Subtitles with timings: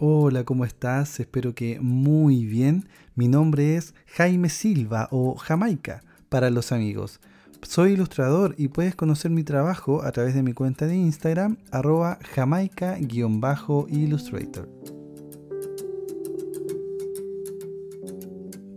[0.00, 1.18] Hola, ¿cómo estás?
[1.18, 2.88] Espero que muy bien.
[3.16, 7.18] Mi nombre es Jaime Silva o Jamaica para los amigos.
[7.62, 12.20] Soy ilustrador y puedes conocer mi trabajo a través de mi cuenta de Instagram arroba
[12.32, 14.68] jamaica-illustrator.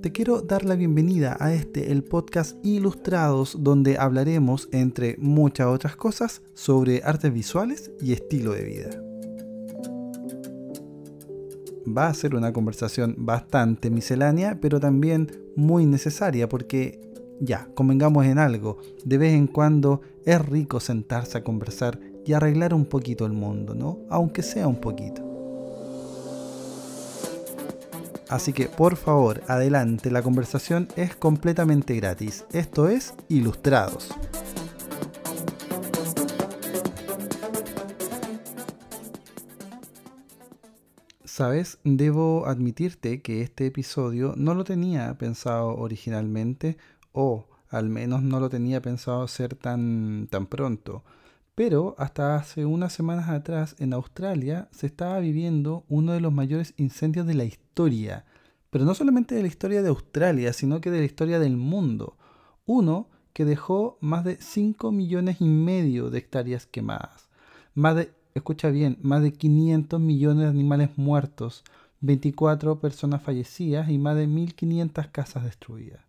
[0.02, 5.96] Te quiero dar la bienvenida a este, el podcast Ilustrados, donde hablaremos, entre muchas otras
[5.96, 9.11] cosas, sobre artes visuales y estilo de vida
[11.96, 17.00] va a ser una conversación bastante miscelánea, pero también muy necesaria porque
[17.40, 22.74] ya, convengamos en algo, de vez en cuando es rico sentarse a conversar y arreglar
[22.74, 24.00] un poquito el mundo, ¿no?
[24.10, 25.28] Aunque sea un poquito.
[28.30, 32.46] Así que por favor, adelante, la conversación es completamente gratis.
[32.54, 34.10] Esto es Ilustrados.
[41.34, 46.76] Sabes, debo admitirte que este episodio no lo tenía pensado originalmente
[47.14, 51.06] o al menos no lo tenía pensado hacer tan, tan pronto.
[51.56, 56.74] Pero hasta hace unas semanas atrás en Australia se estaba viviendo uno de los mayores
[56.76, 58.26] incendios de la historia.
[58.70, 62.18] Pero no solamente de la historia de Australia, sino que de la historia del mundo.
[62.66, 67.30] Uno que dejó más de 5 millones y medio de hectáreas quemadas.
[67.74, 71.64] Más de escucha bien, más de 500 millones de animales muertos,
[72.02, 76.02] 24 personas fallecidas y más de 1.500 casas destruidas.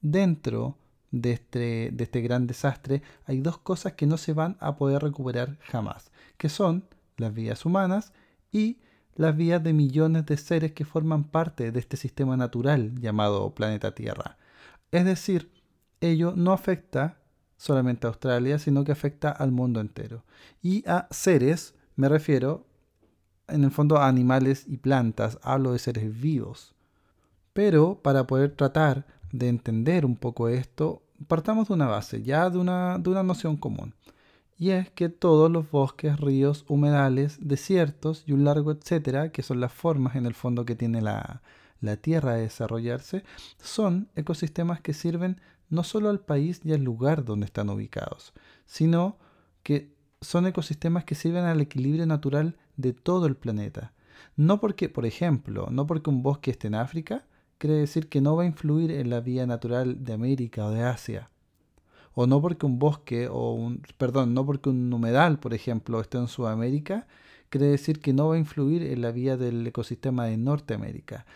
[0.00, 0.76] Dentro
[1.10, 5.02] de este, de este gran desastre hay dos cosas que no se van a poder
[5.02, 6.84] recuperar jamás, que son
[7.16, 8.12] las vidas humanas
[8.50, 8.78] y
[9.14, 13.94] las vidas de millones de seres que forman parte de este sistema natural llamado planeta
[13.94, 14.38] Tierra.
[14.90, 15.52] Es decir,
[16.00, 17.19] ello no afecta
[17.60, 20.24] solamente a Australia, sino que afecta al mundo entero.
[20.62, 22.64] Y a seres, me refiero,
[23.48, 26.74] en el fondo a animales y plantas, hablo de seres vivos.
[27.52, 32.56] Pero para poder tratar de entender un poco esto, partamos de una base, ya de
[32.56, 33.94] una, de una noción común.
[34.56, 39.60] Y es que todos los bosques, ríos, humedales, desiertos y un largo etcétera, que son
[39.60, 41.42] las formas en el fondo que tiene la,
[41.82, 43.22] la Tierra de desarrollarse,
[43.58, 48.32] son ecosistemas que sirven no solo al país y al lugar donde están ubicados,
[48.66, 49.16] sino
[49.62, 53.92] que son ecosistemas que sirven al equilibrio natural de todo el planeta.
[54.36, 57.24] No porque, por ejemplo, no porque un bosque esté en África,
[57.58, 60.82] quiere decir que no va a influir en la vía natural de América o de
[60.82, 61.30] Asia.
[62.14, 66.18] O no porque un bosque o un, perdón, no porque un humedal, por ejemplo, esté
[66.18, 67.06] en Sudamérica,
[67.48, 71.26] quiere decir que no va a influir en la vía del ecosistema de Norteamérica.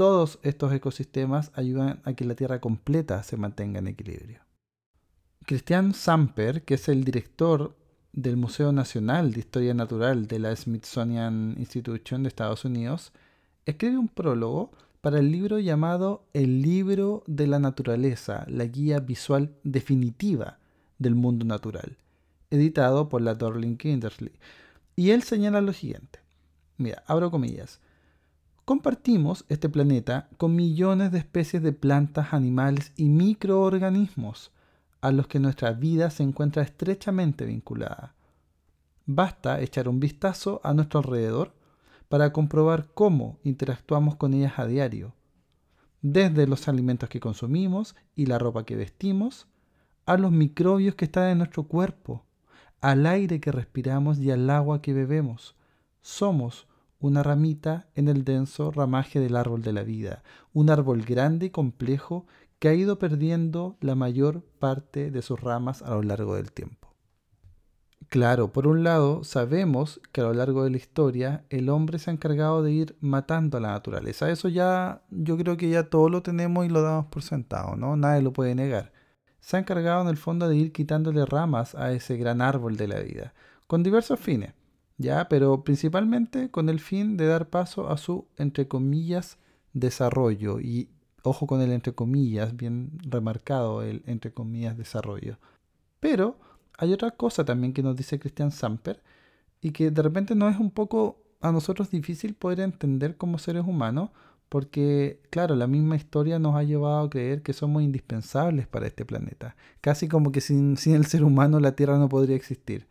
[0.00, 4.40] Todos estos ecosistemas ayudan a que la Tierra completa se mantenga en equilibrio.
[5.44, 7.76] Christian Samper, que es el director
[8.14, 13.12] del Museo Nacional de Historia Natural de la Smithsonian Institution de Estados Unidos,
[13.66, 14.70] escribe un prólogo
[15.02, 20.60] para el libro llamado El libro de la naturaleza, la guía visual definitiva
[20.98, 21.98] del mundo natural,
[22.48, 24.32] editado por la Dorling Kindersley.
[24.96, 26.20] Y él señala lo siguiente.
[26.78, 27.80] Mira, abro comillas.
[28.64, 34.52] Compartimos este planeta con millones de especies de plantas, animales y microorganismos
[35.00, 38.14] a los que nuestra vida se encuentra estrechamente vinculada.
[39.06, 41.54] Basta echar un vistazo a nuestro alrededor
[42.08, 45.14] para comprobar cómo interactuamos con ellas a diario,
[46.02, 49.46] desde los alimentos que consumimos y la ropa que vestimos,
[50.06, 52.24] a los microbios que están en nuestro cuerpo,
[52.80, 55.56] al aire que respiramos y al agua que bebemos.
[56.00, 56.66] Somos
[57.00, 60.22] una ramita en el denso ramaje del árbol de la vida,
[60.52, 62.26] un árbol grande y complejo
[62.58, 66.94] que ha ido perdiendo la mayor parte de sus ramas a lo largo del tiempo.
[68.10, 72.10] Claro, por un lado, sabemos que a lo largo de la historia el hombre se
[72.10, 74.30] ha encargado de ir matando a la naturaleza.
[74.30, 77.96] Eso ya, yo creo que ya todo lo tenemos y lo damos por sentado, ¿no?
[77.96, 78.92] Nadie lo puede negar.
[79.38, 82.88] Se ha encargado en el fondo de ir quitándole ramas a ese gran árbol de
[82.88, 83.32] la vida,
[83.68, 84.54] con diversos fines.
[85.00, 85.28] ¿Ya?
[85.28, 89.38] Pero principalmente con el fin de dar paso a su, entre comillas,
[89.72, 90.60] desarrollo.
[90.60, 90.90] Y
[91.22, 95.38] ojo con el entre comillas, bien remarcado el entre comillas desarrollo.
[96.00, 96.38] Pero
[96.76, 99.02] hay otra cosa también que nos dice Christian Samper
[99.62, 103.64] y que de repente no es un poco a nosotros difícil poder entender como seres
[103.66, 104.10] humanos
[104.50, 109.06] porque, claro, la misma historia nos ha llevado a creer que somos indispensables para este
[109.06, 109.56] planeta.
[109.80, 112.86] Casi como que sin, sin el ser humano la Tierra no podría existir.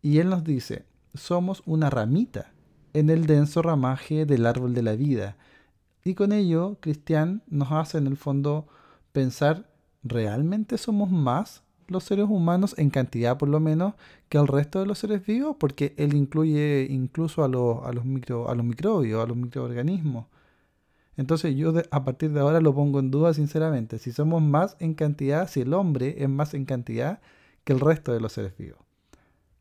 [0.00, 0.84] Y él nos dice,
[1.18, 2.52] somos una ramita
[2.92, 5.36] en el denso ramaje del árbol de la vida.
[6.04, 8.66] Y con ello, Cristian nos hace en el fondo
[9.12, 9.70] pensar,
[10.02, 13.94] ¿realmente somos más los seres humanos, en cantidad por lo menos,
[14.28, 18.04] que el resto de los seres vivos, porque él incluye incluso a los, a los,
[18.04, 20.26] micro, a los microbios, a los microorganismos.
[21.16, 24.94] Entonces yo a partir de ahora lo pongo en duda sinceramente, si somos más en
[24.94, 27.20] cantidad, si el hombre es más en cantidad
[27.64, 28.78] que el resto de los seres vivos.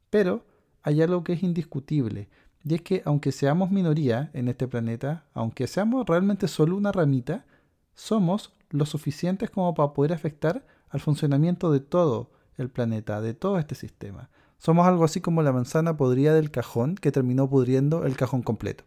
[0.09, 0.45] Pero
[0.87, 2.29] hay algo que es indiscutible,
[2.63, 7.45] y es que aunque seamos minoría en este planeta, aunque seamos realmente solo una ramita,
[7.93, 13.59] somos lo suficientes como para poder afectar al funcionamiento de todo el planeta, de todo
[13.59, 14.29] este sistema.
[14.59, 18.85] Somos algo así como la manzana podrida del cajón que terminó pudriendo el cajón completo.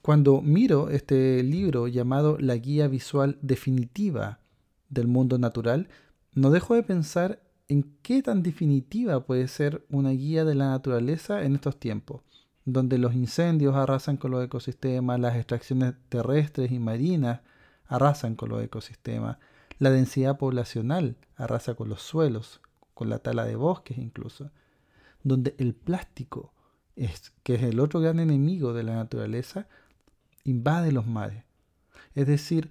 [0.00, 4.40] Cuando miro este libro llamado La Guía Visual Definitiva
[4.88, 5.90] del Mundo Natural,
[6.32, 11.44] no dejo de pensar en qué tan definitiva puede ser una guía de la naturaleza
[11.44, 12.20] en estos tiempos,
[12.64, 17.42] donde los incendios arrasan con los ecosistemas, las extracciones terrestres y marinas
[17.86, 19.38] arrasan con los ecosistemas,
[19.78, 22.60] la densidad poblacional arrasa con los suelos,
[22.92, 24.50] con la tala de bosques incluso,
[25.22, 26.52] donde el plástico,
[27.44, 29.68] que es el otro gran enemigo de la naturaleza,
[30.42, 31.44] invade los mares.
[32.16, 32.68] Es decir,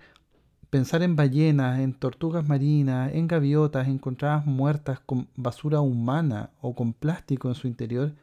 [0.70, 6.94] pensar en ballenas, en tortugas marinas, en gaviotas encontradas muertas con basura humana o con
[6.94, 8.16] plástico en su interior,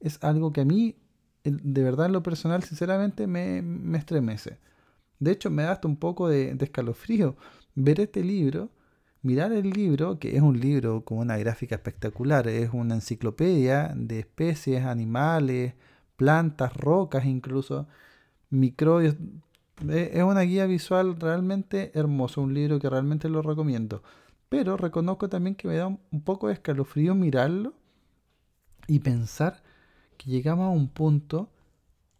[0.00, 0.96] es algo que a mí,
[1.44, 4.58] de verdad en lo personal, sinceramente me, estremece.
[5.18, 7.36] De hecho, me da hasta un poco de, de escalofrío
[7.74, 8.70] ver este libro,
[9.22, 14.20] mirar el libro, que es un libro con una gráfica espectacular, es una enciclopedia de
[14.20, 15.74] especies, animales,
[16.16, 17.88] plantas, rocas incluso,
[18.50, 19.16] microbios.
[19.88, 24.02] Es una guía visual realmente hermosa, un libro que realmente lo recomiendo.
[24.48, 27.74] Pero reconozco también que me da un poco de escalofrío mirarlo
[28.86, 29.62] y pensar
[30.16, 31.50] que llegamos a un punto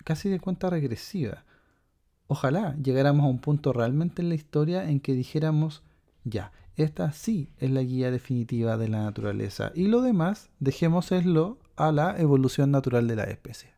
[0.05, 1.45] casi de cuenta regresiva.
[2.27, 5.83] Ojalá llegáramos a un punto realmente en la historia en que dijéramos,
[6.25, 11.93] ya, esta sí es la guía definitiva de la naturaleza y lo demás dejémoslo a
[11.93, 13.76] la evolución natural de la especie.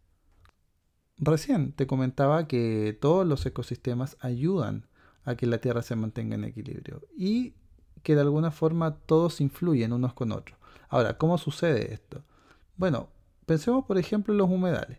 [1.19, 4.87] Recién te comentaba que todos los ecosistemas ayudan
[5.25, 7.55] a que la Tierra se mantenga en equilibrio y
[8.03, 10.57] que de alguna forma todos influyen unos con otros.
[10.89, 12.23] Ahora, ¿cómo sucede esto?
[12.77, 13.09] Bueno,
[13.47, 14.99] pensemos por ejemplo en los humedales.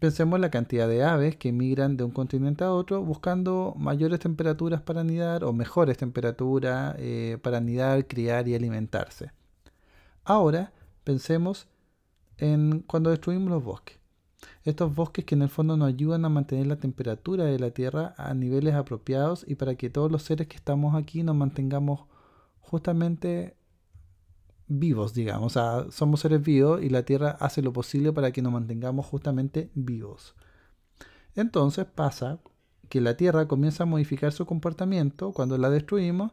[0.00, 4.20] Pensemos en la cantidad de aves que migran de un continente a otro buscando mayores
[4.20, 9.32] temperaturas para anidar o mejores temperaturas eh, para anidar, criar y alimentarse.
[10.24, 10.72] Ahora
[11.04, 11.68] pensemos
[12.38, 13.97] en cuando destruimos los bosques.
[14.68, 18.14] Estos bosques que en el fondo nos ayudan a mantener la temperatura de la Tierra
[18.18, 22.00] a niveles apropiados y para que todos los seres que estamos aquí nos mantengamos
[22.60, 23.56] justamente
[24.66, 25.46] vivos, digamos.
[25.46, 29.06] O sea, somos seres vivos y la Tierra hace lo posible para que nos mantengamos
[29.06, 30.34] justamente vivos.
[31.34, 32.38] Entonces pasa
[32.90, 36.32] que la Tierra comienza a modificar su comportamiento cuando la destruimos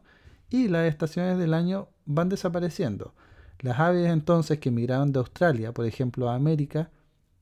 [0.50, 3.14] y las estaciones del año van desapareciendo.
[3.60, 6.90] Las aves entonces que migraron de Australia, por ejemplo, a América,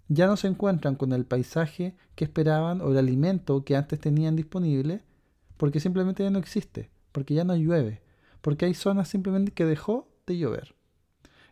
[0.09, 4.37] ya no se encuentran con el paisaje que esperaban o el alimento que antes tenían
[4.37, 5.03] disponible
[5.57, 8.03] porque simplemente ya no existe, porque ya no llueve,
[8.41, 10.75] porque hay zonas simplemente que dejó de llover.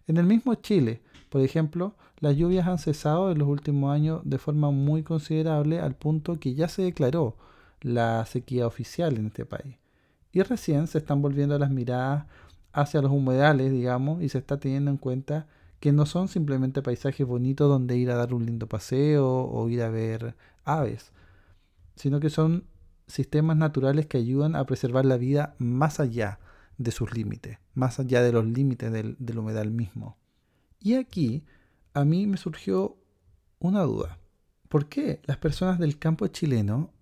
[0.07, 4.39] En el mismo Chile, por ejemplo, las lluvias han cesado en los últimos años de
[4.39, 7.37] forma muy considerable al punto que ya se declaró
[7.81, 9.77] la sequía oficial en este país.
[10.33, 12.27] Y recién se están volviendo las miradas
[12.73, 15.47] hacia los humedales, digamos, y se está teniendo en cuenta
[15.83, 19.83] que no son simplemente paisajes bonitos donde ir a dar un lindo paseo o ir
[19.83, 21.11] a ver aves,
[21.97, 22.69] sino que son
[23.09, 26.39] sistemas naturales que ayudan a preservar la vida más allá
[26.79, 30.19] de sus límites, más allá de los límites del, humedal mismo.
[30.79, 31.43] Y aquí
[31.95, 32.97] a mí me surgió
[33.59, 34.21] una duda.
[34.69, 36.93] ¿Por qué las personas del campo chileno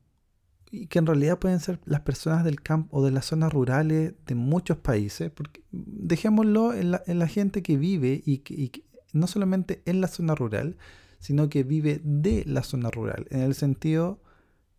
[0.70, 4.14] y que en realidad pueden ser las personas del campo o de las zonas rurales
[4.26, 10.00] de muchos países, porque dejémoslo en la, gente que vive y, que, no solamente en
[10.00, 10.76] la zona rural,
[11.18, 14.22] sino que vive de la zona rural, en el sentido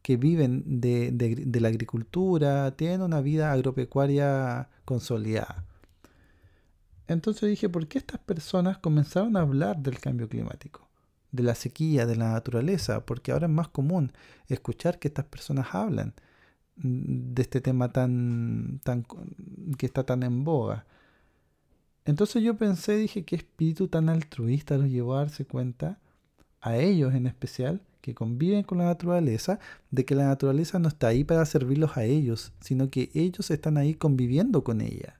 [0.02, 5.66] que viven de, de la agricultura, tienen una vida agropecuaria consolidada.
[7.08, 10.91] Entonces dije, ¿por qué estas personas comenzaron a hablar del cambio climático?
[11.32, 14.12] De la sequía, de la naturaleza, porque ahora es más común
[14.48, 16.14] escuchar que estas personas hablan
[16.76, 19.06] de este tema tan, tan
[19.78, 20.86] que está tan en boga.
[22.06, 26.00] Entonces yo pensé, dije, qué espíritu tan altruista los llevó a darse cuenta,
[26.60, 29.60] a ellos en especial, que conviven con la naturaleza,
[29.92, 33.78] de que la naturaleza no está ahí para servirlos a ellos, sino que ellos están
[33.78, 35.20] ahí conviviendo con ella.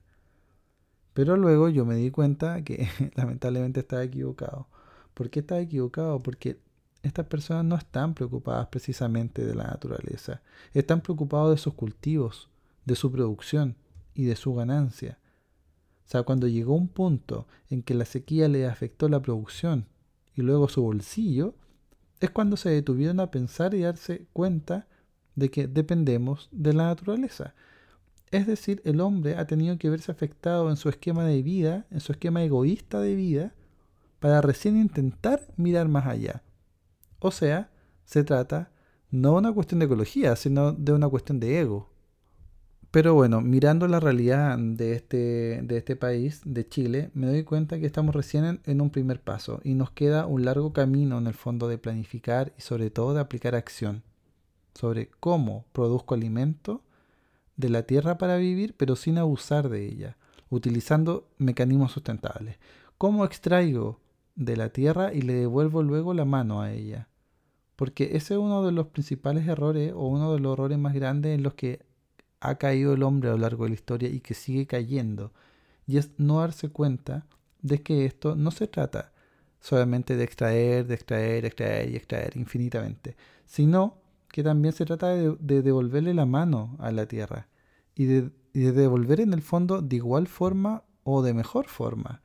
[1.14, 4.66] Pero luego yo me di cuenta que lamentablemente estaba equivocado.
[5.14, 6.20] ¿Por qué está equivocado?
[6.20, 6.58] Porque
[7.02, 10.42] estas personas no están preocupadas precisamente de la naturaleza,
[10.72, 12.48] están preocupados de sus cultivos,
[12.84, 13.76] de su producción
[14.14, 15.18] y de su ganancia.
[16.06, 19.86] O sea, cuando llegó un punto en que la sequía le afectó la producción
[20.34, 21.54] y luego su bolsillo,
[22.20, 24.86] es cuando se detuvieron a pensar y darse cuenta
[25.34, 27.54] de que dependemos de la naturaleza.
[28.30, 32.00] Es decir, el hombre ha tenido que verse afectado en su esquema de vida, en
[32.00, 33.54] su esquema egoísta de vida,
[34.22, 36.44] para recién intentar mirar más allá.
[37.18, 37.72] O sea,
[38.04, 38.70] se trata
[39.10, 41.90] no de una cuestión de ecología, sino de una cuestión de ego.
[42.92, 47.80] Pero bueno, mirando la realidad de este, de este país, de Chile, me doy cuenta
[47.80, 51.26] que estamos recién en, en, un primer paso y nos queda un largo camino en
[51.26, 54.04] el fondo de planificar y sobre todo de aplicar acción
[54.72, 56.82] sobre cómo produzco alimento
[57.56, 60.16] de la tierra para vivir, pero sin abusar de ella,
[60.48, 62.58] utilizando mecanismos sustentables.
[62.98, 64.01] ¿Cómo extraigo
[64.34, 67.08] de la tierra y le devuelvo luego la mano a ella?
[67.76, 71.34] Porque ese es uno de los principales errores o uno de los errores más grandes
[71.34, 71.80] en los que
[72.40, 75.32] ha caído el hombre a lo largo de la historia y que sigue cayendo.
[75.86, 77.26] Y es no darse cuenta
[77.60, 79.12] de que esto no se trata
[79.62, 85.62] solamente de extraer, de extraer, extraer y extraer infinitamente, sino que también se trata de,
[85.62, 87.48] devolverle la mano a la tierra
[87.94, 92.21] y de, devolver en el fondo de igual forma o de mejor forma.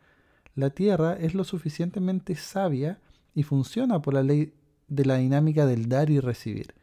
[0.57, 2.99] La tierra es lo suficientemente sabia
[3.35, 4.55] y funciona por la ley
[4.87, 6.73] de la dinámica del dar y recibir.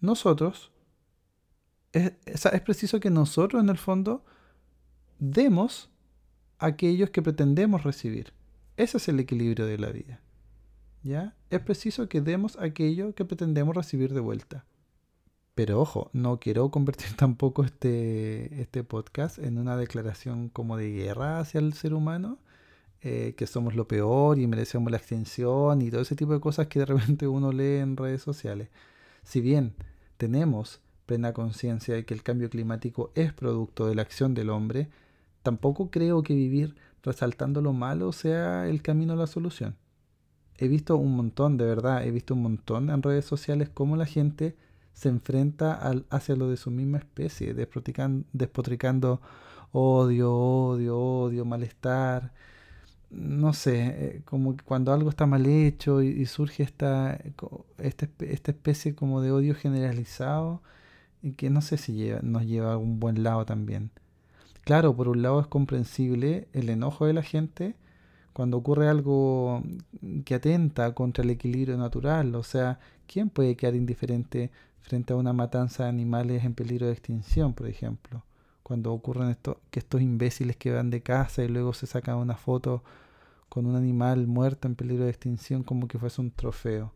[0.00, 0.72] Nosotros,
[1.92, 2.10] es,
[2.64, 4.24] preciso que nosotros en el fondo
[5.20, 5.90] demos
[6.58, 8.32] aquellos que pretendemos recibir.
[8.76, 10.20] Ese es el equilibrio de la vida.
[11.04, 11.36] ¿ya?
[11.50, 14.64] Es preciso que demos aquello que pretendemos recibir de vuelta.
[15.54, 21.38] Pero ojo, no quiero convertir tampoco este, este podcast en una declaración como de guerra
[21.38, 22.40] hacia el ser humano,
[23.02, 26.68] eh, que somos lo peor y merecemos la extinción y todo ese tipo de cosas
[26.68, 28.68] que de repente uno lee en redes sociales.
[29.24, 29.74] Si bien
[30.16, 34.88] tenemos plena conciencia de que el cambio climático es producto de la acción del hombre,
[35.42, 39.76] tampoco creo que vivir resaltando lo malo sea el camino a la solución
[40.64, 44.06] he visto un montón, de verdad, he visto un montón en redes sociales cómo la
[44.06, 44.56] gente
[44.92, 49.20] se enfrenta al, hacia lo de su misma especie, despotricando
[49.72, 52.32] odio, odio, odio, malestar.
[53.12, 57.18] No sé, eh, como cuando algo está mal hecho y, surge esta,
[57.78, 60.62] esta, esta, especie como de odio generalizado
[61.22, 63.90] y que no sé si lleva, nos lleva a un buen lado también.
[64.64, 67.74] Claro, por un lado es comprensible el enojo de la gente,
[68.32, 69.62] cuando ocurre algo
[70.24, 72.34] que atenta contra el equilibrio natural.
[72.34, 74.50] O sea, ¿quién puede quedar indiferente
[74.80, 78.24] frente a una matanza de animales en peligro de extinción, por ejemplo?
[78.62, 82.36] Cuando ocurren esto, que estos imbéciles que van de casa y luego se sacan una
[82.36, 82.82] foto
[83.48, 86.92] con un animal muerto en peligro de extinción como que fuese un trofeo.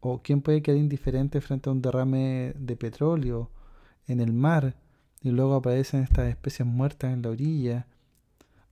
[0.00, 3.50] O quién puede quedar indiferente frente a un derrame de petróleo
[4.06, 4.76] en el mar
[5.20, 7.86] y luego aparecen estas especies muertas en la orilla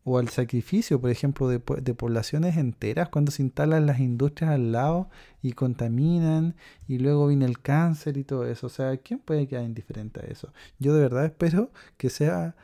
[0.08, 5.10] o al sacrificio, por ejemplo, de, poblaciones enteras cuando se instalan las industrias al lado
[5.42, 8.68] y contaminan y luego viene el cáncer y todo eso.
[8.68, 10.52] O sea, ¿quién puede quedar indiferente a eso?
[10.78, 12.56] Yo de verdad espero que sea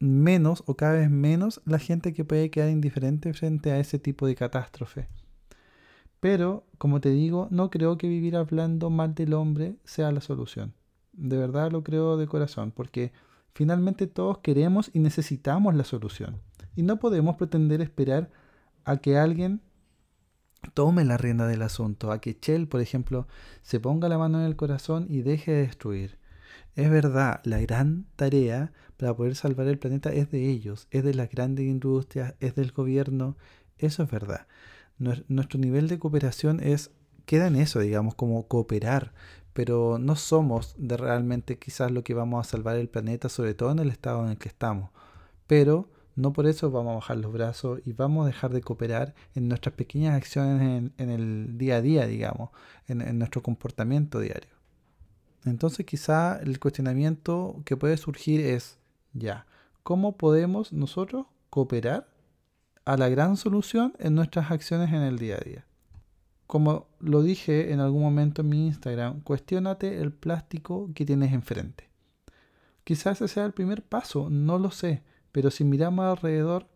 [0.00, 4.26] menos o cada vez menos la gente que puede quedar indiferente frente a ese tipo
[4.26, 5.08] de catástrofe.
[6.20, 10.74] Pero, como te digo, no creo que vivir hablando mal del hombre sea la solución.
[11.12, 13.12] De verdad lo creo de corazón, porque
[13.54, 16.40] finalmente todos queremos y necesitamos la solución.
[16.78, 18.30] Y no podemos pretender esperar
[18.84, 19.62] a que alguien
[20.74, 23.26] tome la rienda del asunto, a que Shell, por ejemplo,
[23.62, 26.20] se ponga la mano en el corazón y deje de destruir.
[26.76, 31.14] Es verdad, la gran tarea para poder salvar el planeta es de ellos, es de
[31.14, 33.36] las grandes industrias, es del gobierno,
[33.78, 34.46] eso es verdad.
[34.98, 36.92] Nuestro nivel de cooperación es
[37.26, 39.14] queda en eso, digamos, como cooperar,
[39.52, 43.72] pero no somos de realmente quizás lo que vamos a salvar el planeta, sobre todo
[43.72, 44.90] en el estado en el que estamos.
[45.48, 49.14] Pero no por eso vamos a bajar los brazos y vamos a dejar de cooperar
[49.36, 52.50] en nuestras pequeñas acciones en, el día a día, digamos,
[52.88, 54.50] en, nuestro comportamiento diario.
[55.44, 58.78] Entonces quizá el cuestionamiento que puede surgir es,
[59.12, 59.46] ya,
[59.84, 62.08] ¿cómo podemos nosotros cooperar
[62.84, 65.66] a la gran solución en nuestras acciones en el día a día?
[66.48, 71.88] Como lo dije en algún momento en mi Instagram, cuestionate el plástico que tienes enfrente.
[72.82, 75.04] Quizás ese sea el primer paso, no lo sé
[75.38, 76.66] pero si miramos alrededor,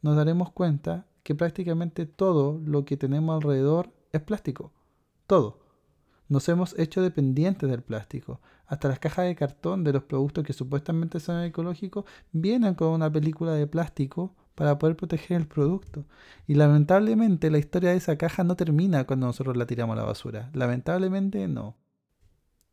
[0.00, 4.72] nos daremos cuenta que prácticamente todo lo que tenemos alrededor es plástico.
[5.26, 5.58] Todo.
[6.26, 8.40] Nos hemos hecho dependientes del plástico.
[8.66, 13.12] Hasta las cajas de cartón de los productos que supuestamente son ecológicos vienen con una
[13.12, 16.06] película de plástico para poder proteger el producto.
[16.46, 20.06] Y lamentablemente la historia de esa caja no termina cuando nosotros la tiramos a la
[20.06, 20.50] basura.
[20.54, 21.76] Lamentablemente no.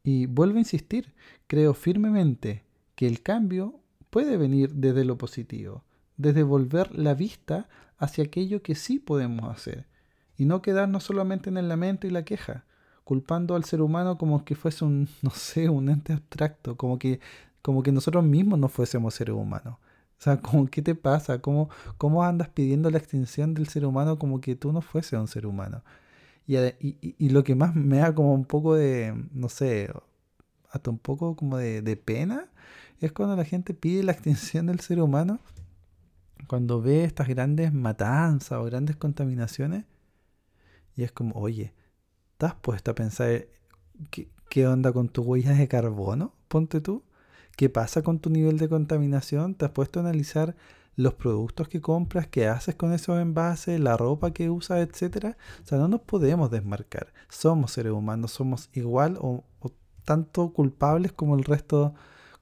[0.02, 1.14] Y vuelvo a insistir,
[1.48, 2.64] creo firmemente
[2.96, 3.82] que el cambio
[4.16, 5.84] puede venir desde lo positivo.
[6.16, 7.68] desde volver la vista
[7.98, 9.88] hacia aquello que sí podemos hacer
[10.38, 12.64] y no quedarnos solamente en el lamento y la queja,
[13.04, 17.20] culpando al ser humano como que fuese un, no sé, un ente abstracto, como que,
[17.62, 19.80] como que nosotros mismos no fuésemos seres humanos.
[20.18, 21.42] O sea, como, ¿qué te pasa?
[21.42, 25.28] ¿Cómo, ¿Cómo andas pidiendo la extinción del ser humano como que tú no fuese un
[25.28, 25.84] ser humano?
[26.48, 26.56] Y,
[27.02, 29.92] y, lo que más me da como un poco de, no sé,
[30.72, 32.50] hasta un poco como de pena,
[33.00, 35.40] es cuando la gente pide la extinción del ser humano,
[36.48, 39.86] cuando ve estas grandes matanzas o grandes contaminaciones,
[40.96, 41.74] y es como, oye,
[42.34, 43.48] ¿estás puesto a pensar
[44.12, 46.34] qué, qué onda con tus huellas de carbono?
[46.48, 47.04] Ponte tú.
[47.58, 49.56] ¿Qué pasa con tu nivel de contaminación?
[49.56, 50.56] ¿Te has puesto a analizar
[50.98, 55.38] los productos que compras, qué haces con esos envases, la ropa que usas, etcétera?
[55.64, 57.14] O sea, no nos podemos desmarcar.
[57.30, 59.44] Somos seres humanos, somos igual o,
[60.04, 61.96] tanto culpables como el resto,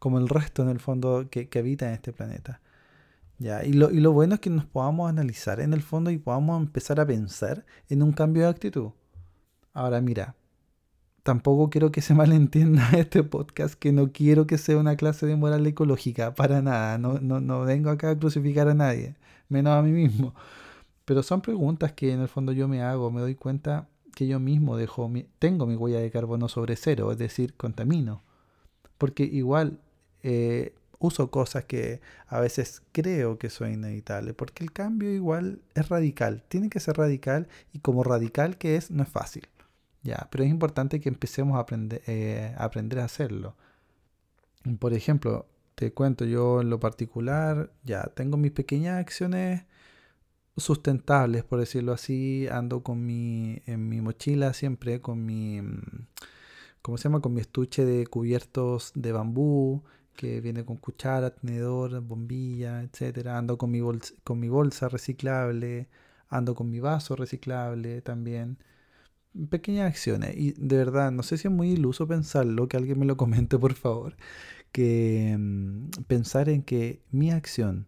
[0.03, 2.59] como el resto en el fondo que, que habita en este planeta.
[3.39, 6.17] Ya, y lo, y lo bueno es que nos podamos analizar en el fondo y
[6.17, 8.89] podamos empezar a pensar en un cambio de actitud.
[9.71, 10.35] Ahora mira,
[11.23, 15.37] tampoco quiero que se malentienda este podcast, que no quiero que sea una clase de
[15.37, 19.15] moral ecológica, para nada, no, no, no vengo acá a crucificar a nadie,
[19.47, 20.35] menos a mí mismo.
[21.05, 24.41] Pero son preguntas que en el fondo yo me hago, me doy cuenta que yo
[24.41, 28.21] mismo dejo tengo mi huella de carbono sobre cero, es decir, contamino.
[28.97, 29.79] Porque igual
[30.23, 35.89] eh, uso cosas que a veces creo que son inevitables, porque el cambio igual es
[35.89, 39.47] radical, tiene que ser radical y como radical que es, no es fácil.
[40.03, 43.55] Ya, pero es importante que empecemos a aprender, eh, a aprender a hacerlo.
[44.79, 49.65] Por ejemplo, te cuento yo en lo particular, ya tengo mis pequeñas acciones
[50.57, 55.61] sustentables, por decirlo así, ando con mi en mi mochila siempre con mi
[56.81, 57.21] ¿cómo se llama?
[57.21, 59.83] con mi estuche de cubiertos de bambú,
[60.15, 63.37] que viene con cuchara, tenedor, bombilla, etcétera.
[63.37, 65.87] Ando con mi, bolsa, con mi bolsa reciclable,
[66.29, 68.57] ando con mi vaso reciclable también.
[69.49, 70.35] Pequeñas acciones.
[70.37, 73.57] Y de verdad, no sé si es muy iluso pensarlo, que alguien me lo comente
[73.59, 74.15] por favor,
[74.71, 77.87] que mm, pensar en que mi acción,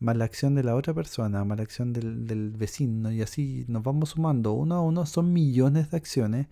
[0.00, 3.64] más la acción de la otra persona, más la acción del, del vecino, y así
[3.68, 6.48] nos vamos sumando uno a uno, son millones de acciones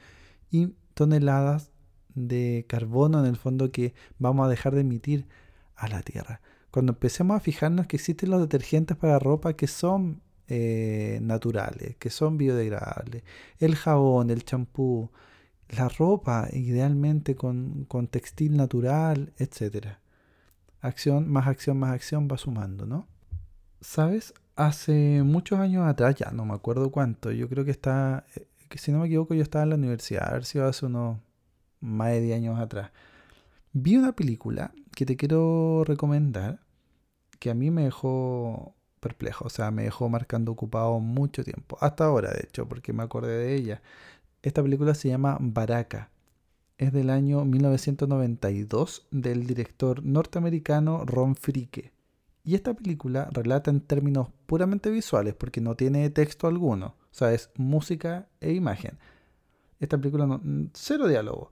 [0.50, 1.71] y toneladas
[2.14, 5.27] de carbono en el fondo que vamos a dejar de emitir
[5.77, 6.40] a la Tierra.
[6.70, 12.11] Cuando empecemos a fijarnos que existen los detergentes para ropa que son eh, naturales, que
[12.11, 13.22] son biodegradables,
[13.59, 15.11] el jabón, el champú,
[15.68, 19.96] la ropa idealmente con, con textil natural, etc.
[20.81, 23.09] Acción, más acción, más acción va sumando, ¿no?
[23.81, 24.35] ¿Sabes?
[24.57, 28.79] Hace muchos años atrás, ya no me acuerdo cuánto, yo creo que está, eh, que
[28.79, 31.18] si no me equivoco yo estaba en la universidad, a ver si hace unos
[31.82, 32.90] más de 10 años atrás,
[33.72, 36.60] vi una película que te quiero recomendar
[37.38, 42.04] que a mí me dejó perplejo, o sea, me dejó marcando ocupado mucho tiempo, hasta
[42.04, 43.82] ahora de hecho, porque me acordé de ella.
[44.42, 46.10] Esta película se llama Baraka,
[46.78, 51.92] es del año 1992 del director norteamericano Ron Fricke.
[52.44, 57.32] Y esta película relata en términos puramente visuales, porque no tiene texto alguno, o sea,
[57.32, 58.98] es música e imagen.
[59.78, 60.40] Esta película no,
[60.74, 61.50] cero diálogo.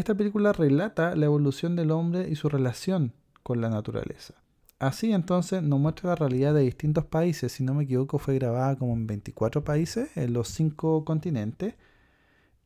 [0.00, 4.32] Esta película relata la evolución del hombre y su relación con la naturaleza.
[4.78, 8.76] Así entonces nos muestra la realidad de distintos países, si no me equivoco fue grabada
[8.76, 11.74] como en 24 países, en los 5 continentes,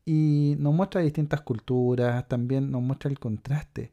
[0.05, 3.91] y nos muestra distintas culturas, también nos muestra el contraste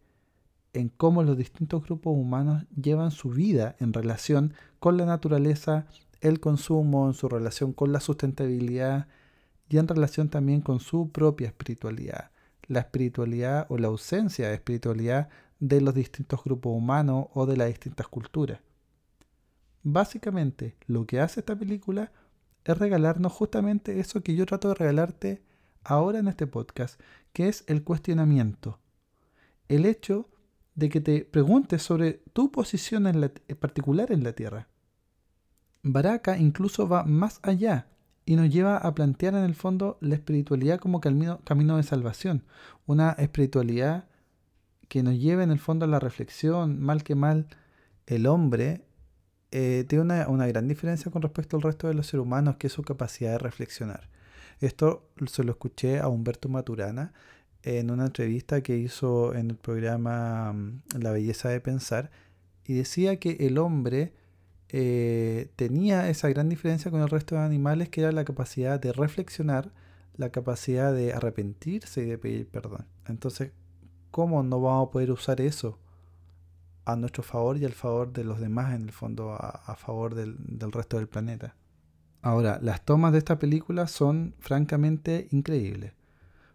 [0.72, 5.88] en cómo los distintos grupos humanos llevan su vida en relación con la naturaleza,
[6.20, 9.08] el consumo, en su relación con la sustentabilidad
[9.68, 12.31] y en relación también con su propia espiritualidad
[12.72, 15.28] la espiritualidad o la ausencia de espiritualidad
[15.60, 18.60] de los distintos grupos humanos o de las distintas culturas.
[19.82, 22.12] Básicamente, lo que hace esta película
[22.64, 25.42] es regalarnos justamente eso que yo trato de regalarte
[25.84, 26.98] ahora en este podcast,
[27.32, 28.78] que es el cuestionamiento.
[29.68, 30.30] El hecho
[30.74, 34.68] de que te preguntes sobre tu posición en, particular en la Tierra.
[35.82, 37.91] Baraka incluso va más allá
[38.24, 42.44] y nos lleva a plantear en el fondo la espiritualidad como camino, camino de salvación.
[42.86, 44.06] Una espiritualidad
[44.88, 47.46] que nos lleva en el fondo a la reflexión, mal que mal,
[48.06, 48.84] el hombre
[49.50, 52.68] eh, tiene una, una, gran diferencia con respecto al resto de los seres humanos, que
[52.68, 54.08] es su capacidad de reflexionar.
[54.60, 57.12] Esto se lo escuché a Humberto Maturana
[57.62, 62.10] en una entrevista que hizo en el programa mm, La belleza de pensar,
[62.64, 64.12] y decía que el hombre
[64.72, 68.92] eh, tenía esa gran diferencia con el resto de animales que era la capacidad de
[68.92, 69.70] reflexionar,
[70.16, 72.86] la capacidad de arrepentirse y de pedir perdón.
[73.06, 73.52] Entonces,
[74.10, 75.78] ¿cómo no vamos a poder usar eso
[76.84, 80.36] a nuestro favor y al favor de los demás, en el fondo, a, favor del,
[80.38, 81.54] del resto del planeta.
[82.22, 85.92] Ahora, las tomas de esta película son francamente increíbles.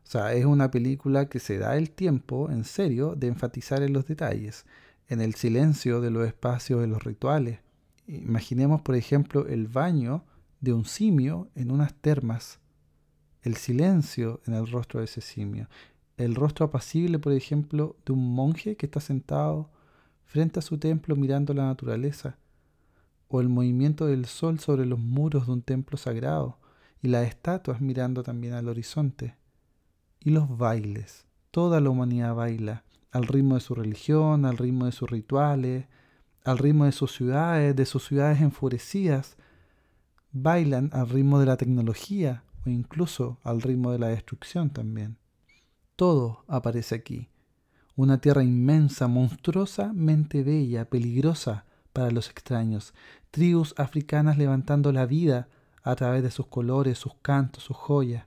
[0.04, 3.94] O sea, es una película que se da el tiempo, en serio, de enfatizar en
[3.94, 4.66] los detalles,
[5.10, 7.60] en el silencio de los espacios de los rituales.
[8.08, 10.24] Imaginemos, por ejemplo, el baño
[10.62, 12.60] de un simio en unas termas,
[13.42, 15.68] el silencio en el rostro de ese simio,
[16.16, 19.70] el rostro apacible, por ejemplo, de un monje que está sentado
[20.26, 22.38] frente a su templo mirando la naturaleza,
[23.28, 26.58] o el movimiento del sol sobre los muros de un templo sagrado,
[27.02, 29.36] y las estatuas mirando también al horizonte
[30.20, 31.26] y los bailes.
[31.52, 35.88] Toda la humanidad baila al ritmo de su religión, al ritmo de sus rituales,
[36.48, 39.36] al ritmo de sus ciudades, de sus ciudades enfurecidas.
[40.32, 45.18] Bailan al ritmo de la tecnología o incluso al ritmo de la destrucción también.
[45.98, 47.28] Todo aparece aquí.
[47.96, 52.94] Una tierra inmensa, monstruosamente bella, peligrosa para los extraños.
[53.32, 55.50] Tribus africanas levantando la vida
[55.84, 58.26] a través de sus colores, sus cantos, sus joyas.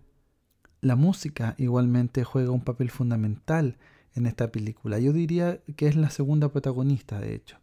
[0.82, 3.78] La música igualmente juega un papel fundamental
[4.14, 4.98] en esta película.
[4.98, 7.59] Yo diría que es la segunda protagonista, de hecho,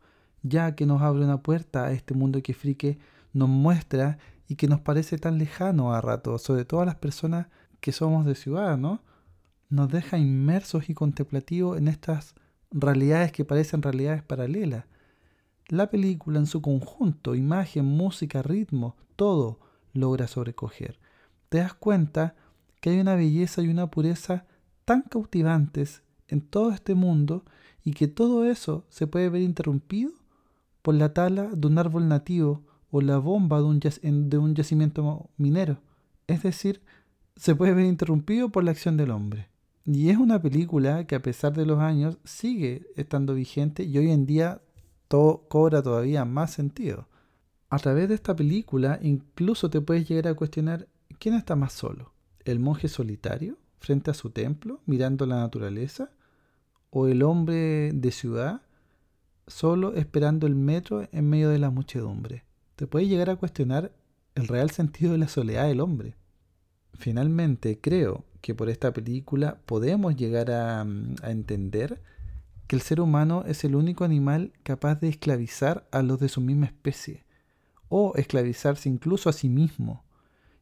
[0.48, 3.00] ya que nos abre una puerta a este mundo que Frique
[3.34, 7.48] nos muestra y que nos parece tan lejano a rato, sobre todo a las personas
[7.80, 9.02] que somos de ciudad, ¿no?
[9.70, 12.36] Nos deja inmersos y contemplativos en estas
[12.72, 14.86] realidades que parecen realidades paralelas.
[15.68, 19.60] La película en su conjunto, imagen, música, ritmo, todo
[19.94, 21.00] logra sobrecoger.
[21.50, 22.36] Te das cuenta
[22.80, 24.46] que hay una belleza y una pureza
[24.86, 27.44] tan cautivantes en todo este mundo
[27.84, 30.12] y que todo eso se puede ver interrumpido
[30.88, 35.82] por la tala de un árbol nativo o la bomba de un, yacimiento minero.
[36.28, 36.82] Es decir,
[37.36, 39.50] se puede ver interrumpido por la acción del hombre.
[39.84, 44.12] Y es una película que a pesar de los años sigue estando vigente y hoy
[44.12, 44.62] en día
[45.10, 47.10] cobra todavía más sentido.
[47.70, 50.88] A través de esta película incluso te puedes llegar a cuestionar
[51.20, 52.14] quién está más solo,
[52.46, 56.12] el monje solitario frente a su templo, mirando la naturaleza,
[56.92, 58.62] o el hombre de ciudad
[59.48, 62.44] solo esperando el metro en medio de la muchedumbre.
[62.76, 63.92] Te puede llegar a cuestionar
[64.36, 66.16] el real sentido de la soledad del hombre.
[66.94, 72.02] Finalmente, creo que por esta película podemos llegar a, a entender
[72.68, 76.42] que el ser humano es el único animal capaz de esclavizar a los de su
[76.42, 77.26] misma especie,
[77.90, 80.04] o esclavizarse incluso a sí mismo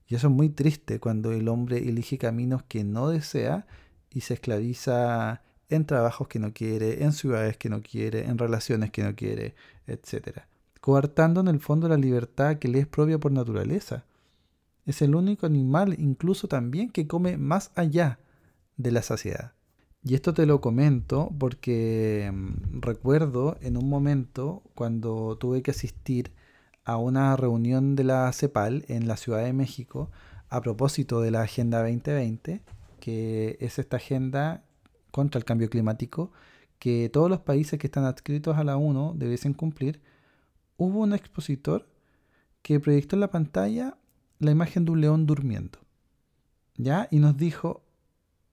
[0.08, 3.65] y eso es muy triste cuando el hombre elige caminos que no desea
[4.12, 8.91] y se esclaviza en trabajos que no quiere, en ciudades que no quiere, en relaciones
[8.91, 9.56] que no quiere,
[9.88, 10.39] etc.
[10.82, 14.06] Coartando en el fondo la libertad que le es propia por naturaleza.
[14.86, 18.19] Es el único animal incluso también que come más allá
[18.78, 19.54] de la saciedad.
[20.04, 26.32] Y esto te lo comento porque mm, recuerdo en un momento cuando tuve que asistir
[26.84, 30.12] a una reunión de la CEPAL en la Ciudad de México
[30.49, 32.62] a propósito de la Agenda 2020,
[32.99, 34.63] que es esta agenda
[35.15, 36.34] contra el cambio climático
[36.78, 40.01] que todos los países que están adscritos a la ONU debiesen cumplir,
[40.75, 41.88] hubo un expositor
[42.62, 43.97] que proyectó en la pantalla
[44.39, 45.80] la imagen de un león durmiendo.
[46.75, 47.08] ¿Ya?
[47.12, 47.86] Y nos dijo,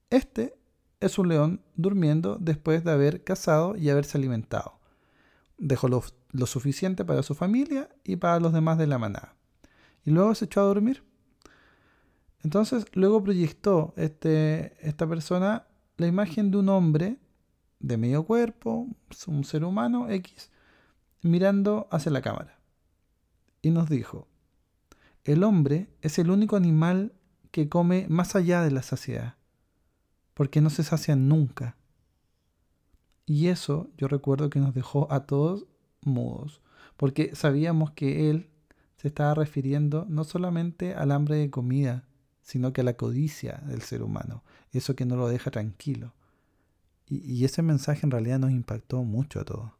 [0.09, 0.55] este
[1.01, 4.79] es un león durmiendo después de haber cazado y haberse alimentado.
[5.59, 9.35] Dejó los lo suficiente para su familia y para los demás de la manada.
[10.05, 11.03] Y luego se echó a dormir.
[12.44, 15.66] Entonces luego proyectó este, esta persona
[16.03, 17.17] la imagen de un hombre
[17.79, 18.88] de medio cuerpo,
[19.27, 20.51] un ser humano X,
[21.23, 22.59] mirando hacia la cámara.
[23.62, 24.27] Y nos dijo,
[25.25, 27.12] el hombre es el único animal
[27.53, 29.37] que come más allá de la saciedad,
[30.35, 31.77] porque no se sacian nunca.
[33.25, 35.67] Y eso yo recuerdo que nos dejó a todos
[36.01, 36.62] mudos,
[36.97, 38.51] porque sabíamos que él
[38.97, 42.09] se estaba refiriendo no solamente al hambre de comida,
[42.42, 46.12] sino que a la codicia del ser humano, eso que no lo deja tranquilo.
[47.09, 49.70] Y, ese mensaje en realidad nos impactó mucho a todos.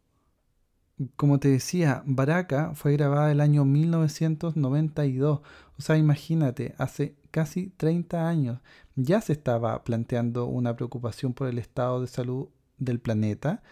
[1.17, 5.41] Como te decía, Baraka fue grabada el año 1992.
[5.79, 8.61] O sea, imagínate, hace casi 30 años
[8.97, 13.63] ya se estaba planteando una preocupación por el estado de salud del planeta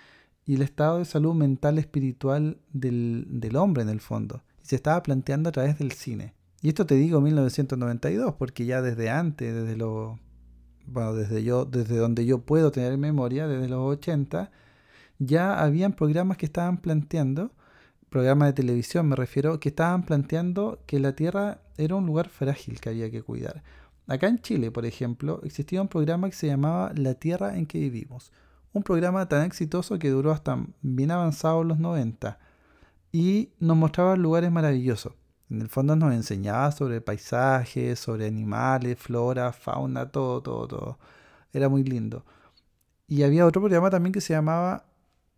[0.46, 4.42] y el estado de salud mental espiritual del, del hombre en el fondo.
[4.64, 6.34] Y se estaba planteando a través del cine.
[6.62, 10.18] Y esto te digo 1992, porque ya desde antes, desde lo
[10.86, 14.50] bueno, desde yo, desde donde yo puedo tener memoria, desde los 80,
[15.18, 17.52] ya habían programas que estaban planteando,
[18.10, 22.80] programas de televisión me refiero, que estaban planteando que la Tierra era un lugar frágil
[22.80, 23.62] que había que cuidar.
[24.06, 27.78] Acá en Chile, por ejemplo, existía un programa que se llamaba La Tierra en que
[27.78, 28.32] vivimos
[28.72, 32.38] un programa tan exitoso que duró hasta bien avanzados los 90
[33.12, 35.14] y nos mostraba lugares maravillosos.
[35.50, 40.98] En el fondo nos enseñaba sobre paisajes, sobre animales, flora, fauna, todo, todo, todo.
[41.52, 42.24] Era muy lindo.
[43.08, 44.86] Y había otro programa también que se llamaba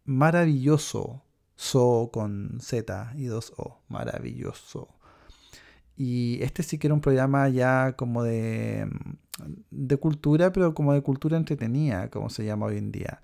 [0.04, 1.22] Maravilloso,
[1.56, 4.88] So con Z y dos O, maravilloso.
[5.96, 8.88] Y este sí que era un programa ya como de,
[9.70, 13.22] de cultura, pero como de cultura entretenida, como se llama hoy en día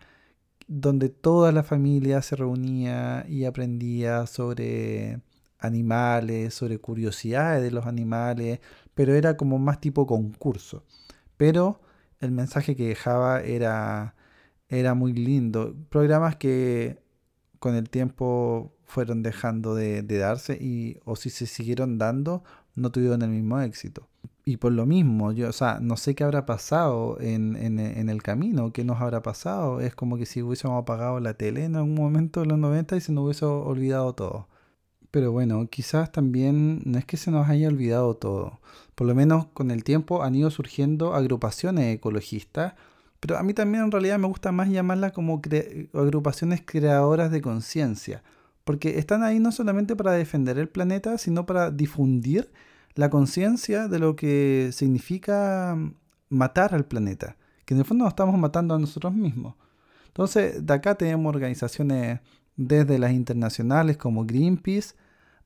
[0.69, 5.23] donde toda la familia se reunía y aprendía sobre
[5.59, 8.61] animales, sobre curiosidades de los animales,
[8.95, 10.85] pero era como más tipo concurso.
[11.37, 11.81] Pero
[12.21, 14.15] el mensaje que dejaba era,
[14.69, 15.75] era muy lindo.
[15.91, 16.99] Programas que
[17.59, 22.45] con el tiempo fueron dejando de, darse y o si se siguieron dando,
[22.77, 24.09] no tuvieron el mismo éxito
[24.49, 28.73] y por lo mismo, yo, o sea, no sé qué habrá pasado en, el camino,
[28.73, 29.83] qué nos habrá pasado.
[29.83, 33.01] Es como que si hubiésemos apagado la tele en algún momento de los 90 y
[33.03, 34.49] se nos hubiese olvidado todo.
[35.11, 38.61] Pero bueno, quizás también no es que se nos haya olvidado todo.
[38.95, 42.75] Por lo menos con el tiempo han ido surgiendo agrupaciones ecologistas,
[43.21, 45.41] pero a mí también en realidad me gusta más llamarlas como
[45.95, 48.23] agrupaciones creadoras de conciencia,
[48.65, 52.51] porque están ahí no solamente para defender el planeta, sino para difundir
[52.95, 55.95] la conciencia de lo que significa mm,
[56.31, 59.55] matar al planeta, que en el fondo nos estamos matando a nosotros mismos.
[60.09, 62.21] Entonces, de acá tenemos organizaciones
[62.59, 64.95] desde las internacionales como Greenpeace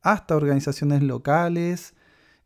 [0.00, 1.94] hasta organizaciones locales,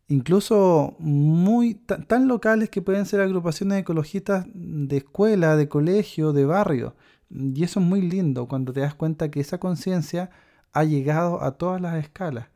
[0.09, 6.95] incluso muy tan locales que pueden ser agrupaciones ecologistas de escuela, de colegio, de barrio.
[7.31, 10.31] Y eso es muy lindo cuando te das cuenta que esa conciencia
[10.73, 12.49] ha llegado a todas las escalas.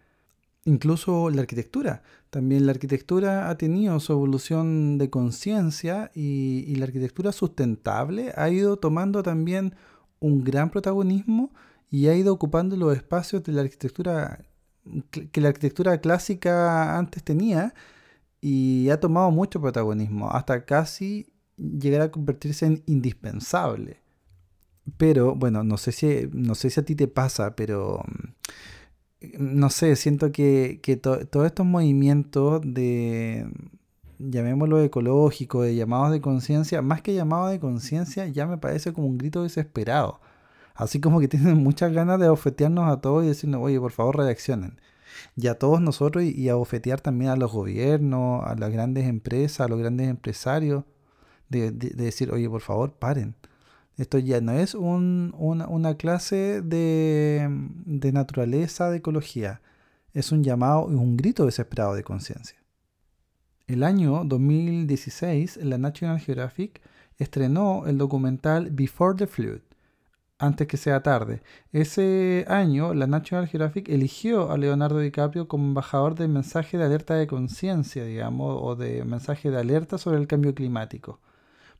[0.64, 2.02] Incluso la arquitectura.
[2.28, 8.76] También la arquitectura ha tenido su evolución de conciencia y, la arquitectura sustentable ha ido
[8.76, 9.74] tomando también
[10.20, 11.50] un gran protagonismo
[11.90, 14.44] y ha ido ocupando los espacios de la arquitectura
[15.10, 17.74] que la arquitectura clásica antes tenía
[18.40, 24.00] y ha tomado mucho protagonismo hasta casi llegar a convertirse en indispensable.
[24.96, 28.02] Pero bueno, no sé si no sé si a ti te pasa, pero
[29.38, 33.46] no sé, siento que, todos estos movimientos de,
[34.18, 39.06] llamémoslo ecológico, de llamados de conciencia, más que llamados de conciencia, ya me parece como
[39.08, 40.20] un grito desesperado.
[40.74, 44.16] Así como que tienen muchas ganas de abofetearnos a todos y decirnos, oye, por favor,
[44.16, 44.80] reaccionen.
[45.36, 49.60] Y a todos nosotros y, y abofetear también a los gobiernos, a las grandes empresas,
[49.60, 50.84] a los grandes empresarios,
[51.48, 53.34] de decir, oye, por favor, paren.
[54.00, 57.46] Esto ya no es una, clase de,
[57.84, 59.60] naturaleza, de ecología.
[60.14, 62.56] Es un llamado y un grito desesperado de conciencia.
[63.66, 66.80] El año 2016, la National Geographic
[67.18, 69.60] estrenó el documental Before the Flood,
[70.40, 71.42] antes que sea tarde.
[71.72, 77.14] Ese año, la National Geographic eligió a Leonardo DiCaprio como embajador del mensaje de alerta
[77.14, 81.20] de conciencia, digamos, o de mensaje de alerta sobre el cambio climático.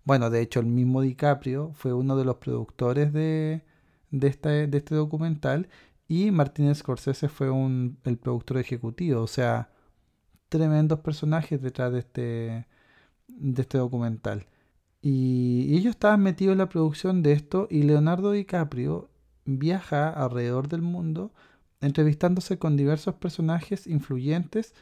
[0.05, 3.65] Bueno, de hecho, el mismo DiCaprio fue uno de los productores de,
[4.13, 5.69] este, de documental
[6.09, 7.49] y Martínez Scorsese fue
[8.05, 9.23] el productor ejecutivo.
[9.23, 9.71] O sea,
[10.49, 12.67] tremendos personajes detrás de este,
[13.29, 14.47] de este documental.
[15.03, 19.11] Y, ellos estaban metidos en la producción de esto y Leonardo DiCaprio
[19.45, 21.33] viaja alrededor del mundo
[21.81, 24.75] entrevistándose con diversos personajes influyentes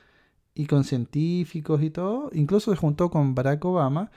[0.54, 2.30] y con científicos y todo.
[2.32, 4.10] Incluso se juntó con Barack Obama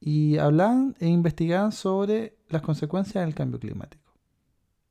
[0.00, 4.12] y hablaban e investigaban sobre las consecuencias del cambio climático.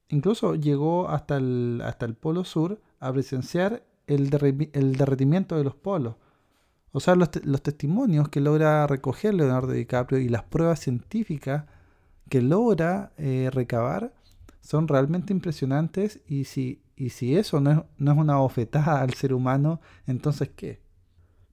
[0.10, 6.16] Incluso llegó hasta el, hasta el Polo Sur a presenciar el, derretimiento de los polos.
[6.92, 11.66] O sea, los, testimonios que logra recoger Leonardo DiCaprio y las pruebas científicas
[12.30, 14.14] que logra eh, recabar
[14.62, 19.14] son realmente impresionantes y si, y si eso no es, no es una bofetada al
[19.14, 20.82] ser humano, entonces ¿qué?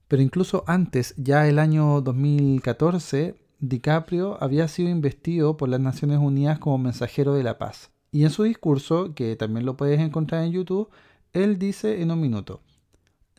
[0.08, 6.58] Pero incluso antes, ya el año 2014, DiCaprio había sido investido por las Naciones Unidas
[6.58, 7.90] como mensajero de la paz.
[8.12, 10.88] Y en su discurso, que también lo puedes encontrar en YouTube,
[11.32, 12.60] él dice en un minuto,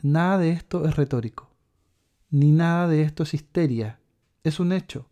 [0.02, 1.45] nada de esto es retórico,
[2.30, 4.00] ni nada de esto es histeria,
[4.44, 5.08] es un hecho.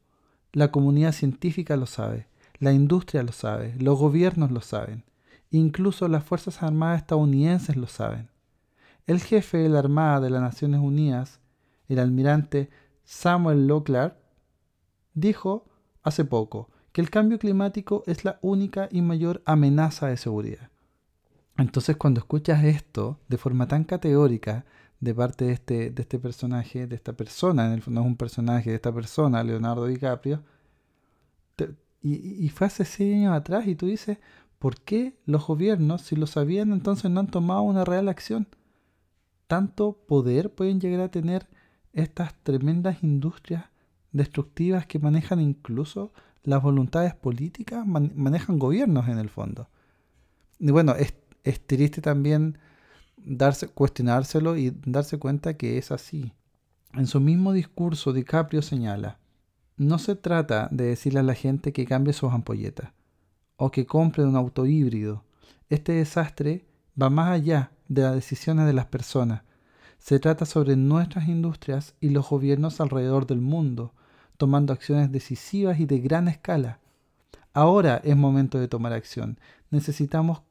[0.53, 5.05] La comunidad científica lo sabe, la industria lo sabe, los gobiernos lo saben,
[5.51, 8.31] incluso las Fuerzas Armadas estadounidenses lo saben.
[9.07, 11.41] El jefe de la Armada de las Naciones Unidas,
[11.89, 12.71] el almirante
[13.05, 14.19] Samuel Locklear,
[15.13, 15.67] dijo
[16.03, 20.71] hace poco que el cambio climático es la única y mayor amenaza de seguridad.
[21.57, 24.65] Entonces cuando escuchas esto de forma tan categórica
[25.05, 28.17] de parte de este, de este personaje, de esta persona, en el fondo es un
[28.17, 30.43] personaje de esta persona, Leonardo DiCaprio,
[32.03, 34.19] Y, fue hace seis años atrás y tú dices,
[34.59, 38.47] ¿por qué los gobiernos, si lo sabían, entonces no han tomado una real acción?
[39.47, 41.49] Tanto poder pueden llegar a tener
[41.93, 43.67] estas tremendas industrias
[44.13, 46.13] destructivas que manejan incluso
[46.43, 49.69] las voluntades políticas, manejan gobiernos en el fondo.
[50.59, 52.59] Y bueno, es, es triste también
[53.75, 56.33] cuestionárselo y darse cuenta que es así.
[56.93, 59.19] En su mismo discurso, DiCaprio señala,
[59.77, 62.93] no se trata de decirle a la gente que cambie sus ampolletas
[63.57, 65.25] o que compre un auto híbrido.
[65.69, 66.67] Este desastre
[67.01, 69.43] va más allá de las decisiones de las personas.
[69.99, 73.95] Se trata sobre nuestras industrias y los gobiernos alrededor del mundo,
[74.37, 76.81] tomando acciones decisivas y de gran escala.
[77.53, 79.39] Ahora es momento de tomar acción.
[79.71, 80.43] Necesitamos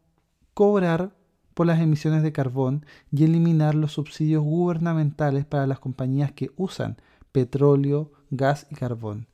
[0.53, 1.15] cobrar
[1.53, 6.97] por las emisiones de carbón y eliminar los subsidios gubernamentales para las compañías que usan
[7.31, 9.27] petróleo, gas y carbón.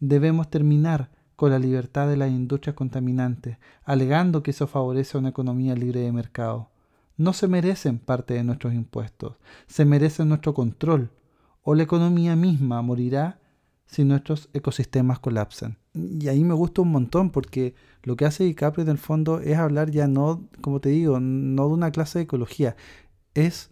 [0.00, 5.74] Debemos terminar con la libertad de las industrias contaminantes, alegando que eso favorece una economía
[5.74, 6.70] libre de mercado.
[7.16, 9.36] No se merecen parte de nuestros impuestos,
[9.66, 11.10] se merecen nuestro control,
[11.62, 13.40] o la economía misma morirá
[13.86, 15.78] si nuestros ecosistemas colapsan.
[15.94, 19.56] Y ahí me gusta un montón porque lo que hace DiCaprio en el fondo es
[19.56, 22.76] hablar ya no, como te digo, no de una clase de ecología,
[23.34, 23.70] es,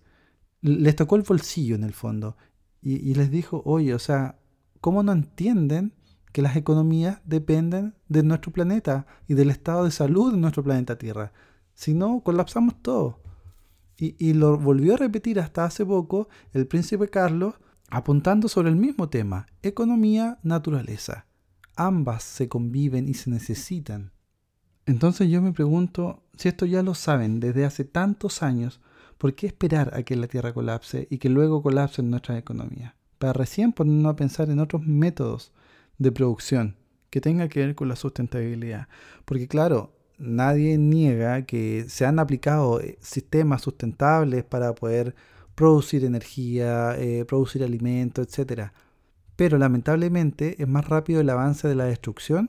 [0.61, 2.37] les tocó el bolsillo en el fondo
[2.81, 4.39] y, les dijo, oye, o sea,
[4.81, 5.93] ¿cómo no entienden
[6.33, 10.99] que las economías dependen de nuestro planeta y del estado de salud de nuestro planeta
[10.99, 11.33] Tierra?
[11.75, 13.21] Si no, colapsamos todo.
[13.97, 17.55] Y, y lo volvió a repetir hasta hace poco el príncipe Carlos
[17.89, 21.27] apuntando sobre el mismo tema, economía, naturaleza.
[21.77, 24.13] Ambas se conviven y se necesitan.
[24.87, 28.81] Entonces yo me pregunto, si esto ya lo saben desde hace tantos años,
[29.19, 32.97] ¿por qué esperar a que la Tierra colapse y que luego colapse nuestra economía?
[33.19, 35.53] Para recién ponernos a pensar en otros métodos
[35.99, 36.77] de producción
[37.11, 38.89] que tenga que ver con la sustentabilidad.
[39.25, 45.15] Porque claro, nadie niega que se han aplicado eh, sistemas sustentables para poder
[45.55, 48.73] producir energía, eh, producir alimentos, etc.
[49.43, 52.49] Pero lamentablemente es más rápido el avance de la destrucción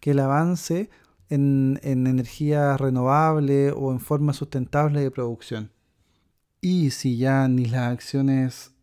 [0.00, 0.88] que el avance
[1.28, 5.72] en, energía renovable o en forma sustentable de producción.
[6.60, 8.76] Y si ya ni las acciones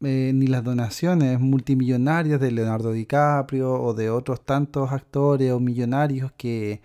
[0.00, 6.30] eh, ni las donaciones multimillonarias de Leonardo DiCaprio o de otros tantos actores o millonarios
[6.36, 6.82] que,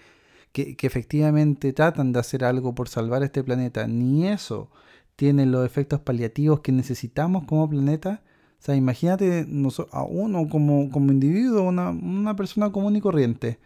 [0.52, 4.72] que, que, efectivamente tratan de hacer algo por salvar este planeta, ni eso
[5.16, 8.24] tiene los efectos paliativos que necesitamos como planeta.
[8.60, 9.48] O sea, imagínate
[9.92, 13.60] a uno como, como individuo, una, una persona común y corriente.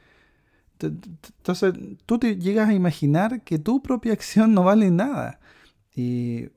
[0.81, 1.73] Entonces,
[2.05, 5.39] tú te llegas a imaginar que tu propia acción no vale nada.
[5.95, 6.49] Y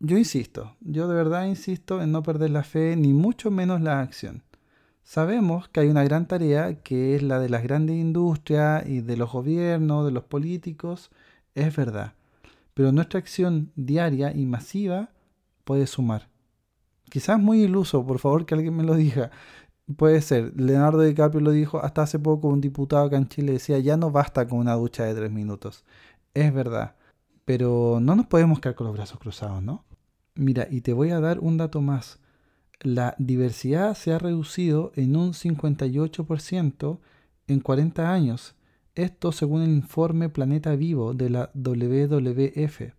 [0.00, 4.00] yo insisto, yo de verdad insisto en no perder la fe, ni mucho menos la
[4.00, 4.42] acción.
[5.02, 9.16] Sabemos que hay una gran tarea que es la de las grandes industrias y de
[9.16, 11.10] los gobiernos, de los políticos,
[11.54, 12.12] es verdad
[12.78, 15.10] pero nuestra acción diaria y masiva
[15.64, 16.28] puede sumar.
[17.10, 19.30] Quizás muy iluso, por favor que alguien me lo diga.
[19.96, 23.78] Puede ser, Leonardo DiCaprio lo dijo, hasta hace poco un diputado acá en Chile decía,
[23.78, 25.84] ya no basta con una ducha de tres minutos.
[26.34, 26.96] Es verdad,
[27.44, 29.84] pero no nos podemos quedar con los brazos cruzados, ¿no?
[30.34, 32.20] Mira, y te voy a dar un dato más.
[32.80, 36.98] La diversidad se ha reducido en un 58%
[37.48, 38.54] en 40 años
[38.98, 42.92] esto según el informe Planeta Vivo de la WWF,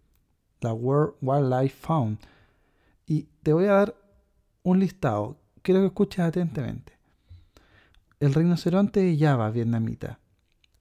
[0.62, 2.20] la World Wildlife Fund.
[3.06, 3.96] Y te voy a dar
[4.64, 5.38] un listado.
[5.62, 6.94] Quiero que escuches atentamente.
[8.20, 10.20] El rinoceronte de Java, vietnamita.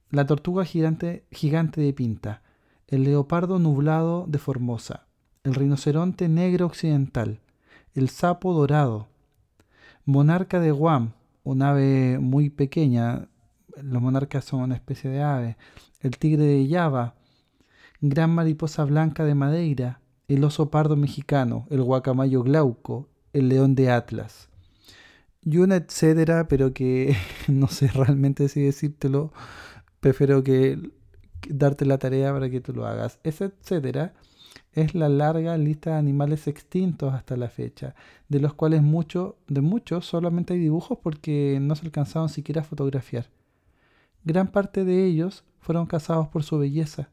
[0.09, 2.41] La tortuga gigante, gigante de Pinta.
[2.87, 5.07] El leopardo nublado de Formosa.
[5.43, 7.39] El rinoceronte negro occidental.
[7.93, 9.07] El sapo dorado.
[10.05, 11.13] Monarca de Guam,
[11.43, 13.27] un ave muy pequeña,
[13.81, 15.57] los monarcas son una especie de ave,
[16.01, 17.15] el tigre de Java,
[18.01, 23.91] gran mariposa blanca de Madeira, el oso pardo mexicano, el guacamayo glauco, el león de
[23.91, 24.49] Atlas.
[25.41, 27.15] Y una etcétera, pero que
[27.47, 29.31] no sé realmente si decírtelo,
[29.99, 30.79] prefiero que
[31.47, 33.19] darte la tarea para que tú lo hagas.
[33.23, 34.13] Ese etcétera
[34.73, 37.95] es la larga lista de animales extintos hasta la fecha,
[38.27, 42.65] de los cuales mucho, de muchos solamente hay dibujos porque no se alcanzaron siquiera a
[42.65, 43.27] fotografiar.
[44.23, 47.09] Gran parte de ellos fueron cazados por su belleza,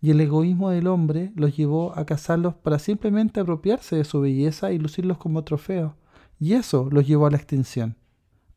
[0.00, 4.72] y el egoísmo del hombre los llevó a cazarlos para simplemente apropiarse de su belleza
[4.72, 5.92] y lucirlos como trofeos,
[6.38, 7.96] y eso los llevó a la extinción.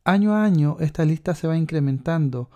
[0.04, 2.50] Año a año esta lista se va incrementando,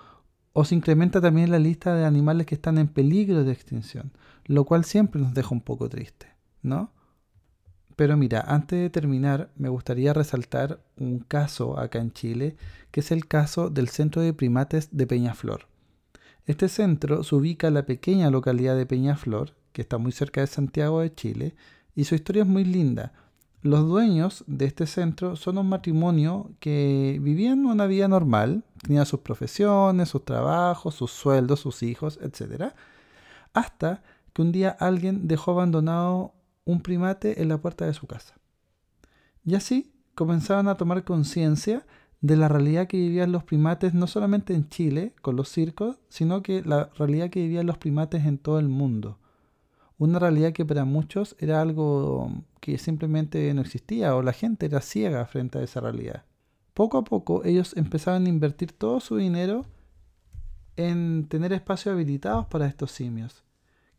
[0.54, 4.12] o se incrementa también la lista de animales que están en peligro de extinción,
[4.46, 6.28] lo cual siempre nos deja un poco triste,
[6.62, 6.92] ¿no?
[7.96, 12.56] Pero mira, antes de terminar, me gustaría resaltar un caso acá en Chile,
[12.92, 15.68] que es el caso del Centro de Primates de Peñaflor.
[16.46, 20.48] Este centro se ubica en la pequeña localidad de Peñaflor, que está muy cerca de
[20.48, 21.56] Santiago de Chile,
[21.96, 23.14] y su historia es muy linda.
[23.62, 29.22] Los dueños de este centro son un matrimonio que vivían una vida normal, tenían sus
[29.22, 32.74] profesiones, sus trabajos, sus sueldos, sus hijos, etc.
[33.54, 36.34] Hasta que un día alguien dejó abandonado
[36.66, 38.36] un primate en la puerta de su casa.
[39.46, 41.86] Y así comenzaron a tomar conciencia
[42.24, 46.42] de la realidad que vivían los primates no solamente en Chile con los circos, sino
[46.42, 49.20] que la realidad que vivían los primates en todo el mundo.
[49.98, 54.80] Una realidad que para muchos era algo que simplemente no existía o la gente era
[54.80, 56.24] ciega frente a esa realidad.
[56.74, 59.66] Poco a poco ellos empezaron a invertir todo su dinero
[60.78, 63.44] en tener espacios habilitados para estos simios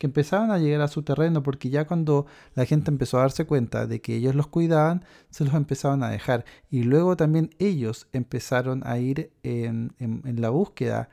[0.05, 3.47] que empezaban a llegar a su terreno porque ya cuando la gente empezó a darse
[3.47, 6.45] cuenta de que ellos los cuidaban, se los empezaban a dejar.
[6.69, 11.09] Y luego también ellos empezaron a ir en, en la búsqueda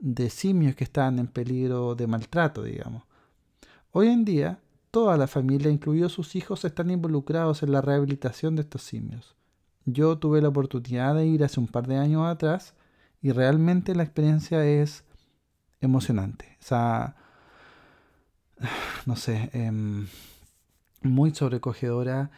[0.00, 3.04] de simios que estaban en peligro de maltrato, digamos.
[3.92, 4.58] Hoy en día,
[4.90, 9.36] toda la familia, incluidos sus hijos, están involucrados en la rehabilitación de estos simios.
[9.84, 12.74] Yo tuve la oportunidad de ir hace un par de años atrás
[13.20, 15.04] y realmente la experiencia es
[15.80, 16.58] emocionante.
[16.60, 17.21] O sea,
[19.06, 20.06] no sé, em,
[21.02, 22.30] muy sobrecogedora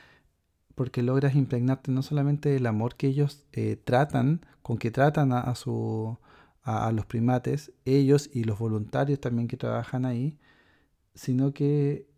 [0.74, 5.54] porque logras impregnarte no solamente del amor que ellos eh, tratan, con que tratan a,
[5.54, 6.18] su,
[6.62, 10.36] a, los primates, ellos y los voluntarios también que trabajan ahí,
[11.14, 12.08] sino que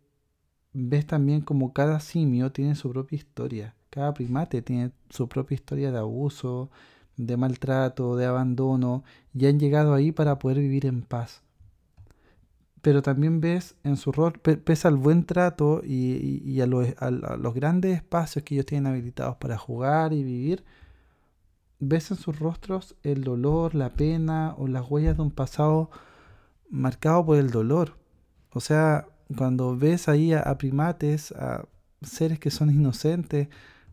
[0.73, 5.91] ves también como cada simio tiene su propia historia, cada primate tiene su propia historia
[5.91, 6.71] de abuso,
[7.17, 9.03] de maltrato, de abandono,
[9.33, 11.43] y han llegado ahí para poder vivir en paz
[12.87, 18.45] pero también ves en su rol, pese al buen trato y, a, los, grandes espacios
[18.45, 20.63] que ellos tienen habilitados para jugar y vivir,
[21.79, 25.91] ves en sus rostros el dolor, la pena o las huellas de un pasado
[26.69, 27.97] marcado por el dolor.
[28.51, 31.65] O sea, cuando ves ahí a, primates, a
[32.01, 33.49] seres que son inocentes,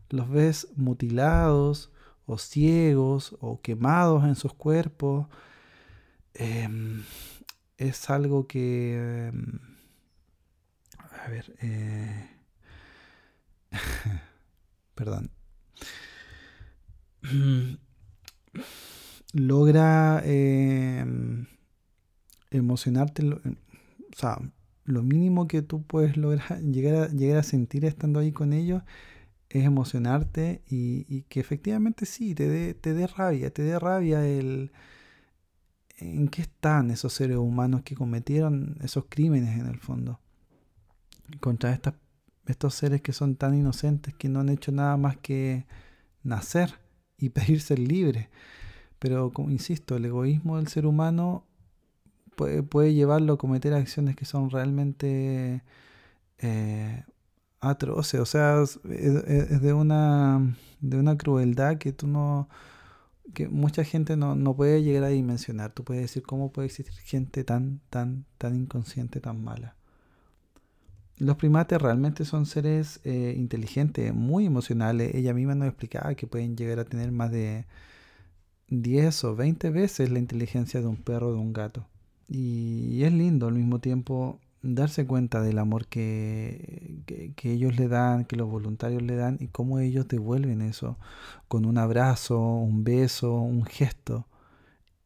[0.09, 1.91] los ves mutilados
[2.25, 5.27] o ciegos o quemados en sus cuerpos.
[6.33, 7.03] Em,
[7.77, 9.27] es algo que...
[9.27, 9.59] Em,
[11.23, 11.55] a ver...
[11.61, 12.29] Eh,
[14.95, 15.31] perdón.
[19.33, 21.45] Logra em,
[22.51, 23.21] emocionarte.
[23.23, 23.55] Em,
[24.13, 24.39] o sea,
[24.85, 28.83] lo mínimo que tú puedes lograr llegar a, llegar a sentir estando ahí con ellos
[29.49, 34.71] es emocionarte y, que efectivamente sí, te dé te dé rabia, te dé rabia el,
[35.97, 40.19] en qué están esos seres humanos que cometieron esos crímenes en el fondo
[41.39, 41.79] contra
[42.45, 45.65] estos seres que son tan inocentes que no han hecho nada más que
[46.23, 46.75] nacer
[47.17, 48.27] y pedirse libres.
[48.99, 51.45] Pero, como insisto, el egoísmo del ser humano
[52.35, 55.63] puede, puede llevarlo a cometer acciones que son realmente
[56.39, 57.03] eh,
[57.59, 58.19] atroces.
[58.19, 62.49] O sea, es, es, de, una, de una crueldad que tú no,
[63.35, 65.73] que mucha gente no, puede llegar a dimensionar.
[65.73, 69.75] Tú puedes decir cómo puede existir gente tan, tan, tan inconsciente, tan mala.
[71.17, 75.13] Los primates realmente son seres eh, inteligentes, muy emocionales.
[75.13, 77.67] Ella misma nos explicaba que pueden llegar a tener más de
[78.69, 81.87] 10 o 20 veces la inteligencia de un perro o de un gato.
[82.27, 87.03] Y, es lindo al mismo tiempo darse cuenta del amor que,
[87.35, 90.97] que, ellos le dan, que los voluntarios le dan y cómo ellos devuelven eso
[91.47, 94.27] con un abrazo, un beso, un gesto.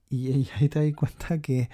[0.10, 1.70] Y, ahí te das cuenta que,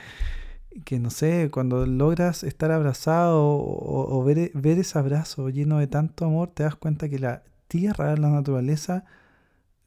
[0.85, 6.25] que, no sé, cuando logras estar abrazado o, ver, ver, ese abrazo lleno de tanto
[6.25, 9.05] amor, te das cuenta que la tierra, la naturaleza,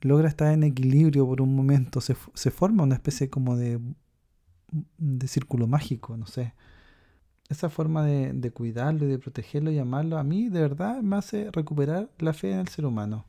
[0.00, 2.00] logra estar en equilibrio por un momento.
[2.00, 3.80] Se, se forma una especie como de,
[4.98, 6.54] de círculo mágico, no sé
[7.48, 11.50] esa forma de, cuidarlo y de protegerlo y amarlo, a mí de verdad me hace
[11.50, 13.24] recuperar la fe en el ser humano.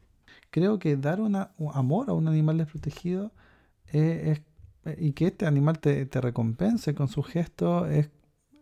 [0.52, 3.32] Creo que dar un amor a un animal desprotegido
[3.88, 4.42] es,
[4.98, 8.10] y que este animal te, te recompense con su gesto es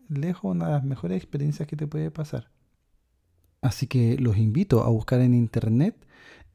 [0.10, 2.50] lejos una de las mejores experiencias que te puede pasar.
[3.62, 5.96] Así que los invito a buscar en internet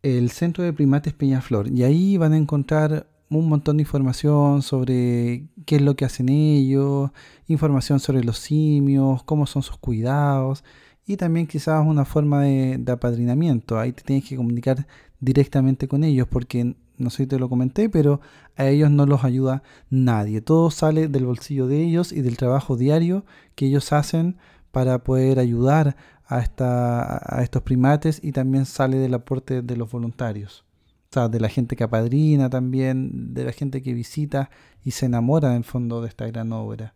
[0.03, 3.07] el Centro de Primates Peñaflor y ahí van a encontrar
[3.39, 7.11] un montón de información sobre qué es lo que hacen ellos,
[7.49, 10.65] información sobre los simios, cómo son sus cuidados
[11.07, 13.79] y también quizás una forma de, apadrinamiento.
[13.79, 14.87] Ahí te tienes que comunicar
[15.21, 18.21] directamente con ellos porque no sé si te lo comenté, pero
[18.57, 20.41] a ellos no los ayuda nadie.
[20.41, 23.25] Todo sale del bolsillo de ellos y del trabajo diario
[23.55, 24.37] que ellos hacen
[24.71, 29.91] para poder ayudar a, esta, a estos primates y también sale del aporte de los
[29.91, 30.65] voluntarios.
[31.13, 34.49] O sea, de la gente que apadrina también, de la gente que visita
[34.83, 36.95] y se enamora en el fondo de esta gran obra.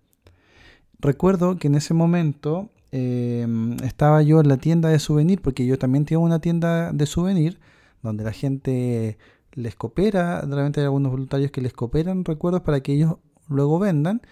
[0.99, 5.79] Recuerdo que en ese momento em, estaba yo en la tienda de souvenir, porque yo
[5.79, 7.61] también tengo una tienda de souvenir,
[8.03, 9.19] donde la gente
[9.53, 13.17] les coopera, realmente hay algunos voluntarios que les cooperan recuerdos para que ellos
[13.51, 14.23] luego vendan.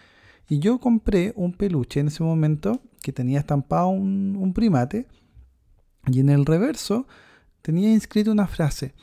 [0.49, 5.07] Y yo compré un peluche en ese momento que tenía estampado un, primate
[6.07, 7.07] y en el reverso
[7.61, 8.95] tenía inscrito una frase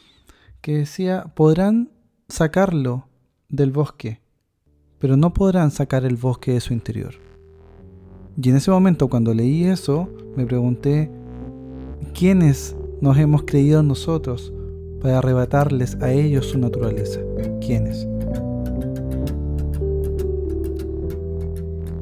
[0.62, 1.90] que decía, podrán
[2.30, 3.08] sacarlo
[3.50, 4.22] del bosque,
[5.00, 7.16] pero no podrán sacar el bosque de su interior.
[8.42, 11.12] Y en ese momento cuando leí eso, me pregunté,
[12.14, 14.54] ¿quiénes nos hemos creído nosotros
[15.02, 17.20] para arrebatarles a ellos su naturaleza?
[17.60, 18.08] ¿Quiénes?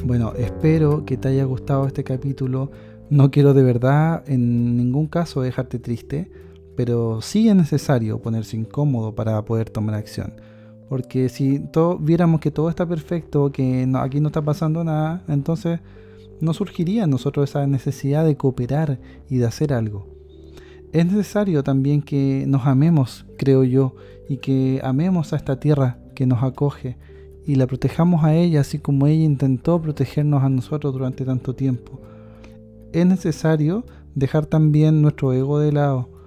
[0.04, 2.72] Bueno, espero que te haya gustado este capítulo.
[3.10, 6.30] No quiero de verdad en ningún caso dejarte triste,
[6.80, 10.36] pero sí es necesario ponerse incómodo para poder tomar acción.
[10.88, 11.62] Porque si
[12.00, 15.82] viéramos que todo está perfecto, que aquí no está pasando nada, entonces
[16.40, 18.98] no surgiría en nosotros esa necesidad de cooperar
[19.30, 20.08] y de hacer algo.
[20.94, 23.98] Es necesario también que nos amemos, creo yo,
[24.30, 26.96] y que amemos a esta tierra que nos acoge
[27.46, 32.00] y la protejamos a ella así como ella intentó protegernos a nosotros durante tanto tiempo.
[32.94, 33.84] Es necesario
[34.16, 36.19] dejar también nuestro ego de lado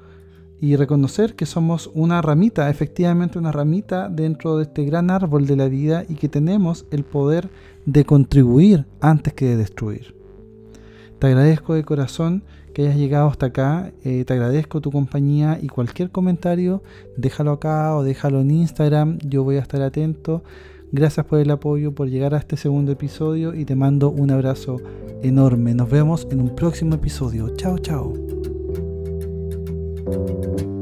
[0.62, 5.56] y reconocer que somos una ramita, efectivamente una ramita dentro de este gran árbol de
[5.56, 7.50] la vida y que tenemos el poder
[7.84, 10.14] de contribuir antes que de destruir.
[11.18, 12.44] Te agradezco de corazón
[12.74, 16.84] que hayas llegado hasta acá, eh, te agradezco tu compañía y cualquier comentario
[17.16, 20.44] déjalo acá o déjalo en Instagram, yo voy a estar atento.
[20.92, 24.76] Gracias por el apoyo, por llegar a este segundo episodio y te mando un abrazo
[25.24, 25.74] enorme.
[25.74, 27.48] Nos vemos en un próximo episodio.
[27.56, 28.61] Chao, chao.
[30.12, 30.81] Thank you.